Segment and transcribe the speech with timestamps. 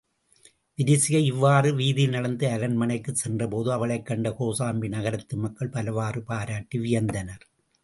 [0.77, 7.45] விரிசிகை இவ்வாறு வீதியில் நடந்து அரண்மனைக்குச் சென்றபோது அவளைக் கண்ட கோசாம்பி நகரத்து மக்கள் பலவாறு பாராட்டி வியந்தனர்.